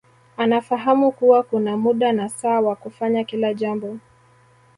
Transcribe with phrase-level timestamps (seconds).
[0.37, 3.97] Anafahamu kuwa kuna muda na saa wa kufanya kila jambo